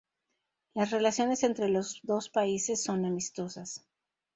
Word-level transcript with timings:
Las 0.73 0.89
relaciones 0.89 1.43
entre 1.43 1.69
los 1.69 1.99
dos 2.01 2.29
países 2.31 2.81
son 2.83 3.05
amistosas. 3.05 3.85